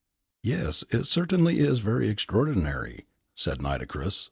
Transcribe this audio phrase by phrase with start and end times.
[0.41, 3.05] "Yes, it certainly is very extraordinary,"
[3.35, 4.19] said Nitocris.